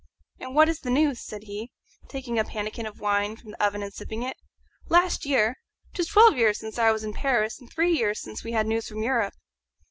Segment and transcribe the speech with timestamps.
[0.39, 1.71] "And what is the news?" said he,
[2.07, 4.35] taking a pannikin of wine from the oven and sipping it.
[4.89, 5.57] "Last year!
[5.93, 8.87] 'Tis twelve years since I was in Paris and three years since we had news
[8.87, 9.35] from Europe."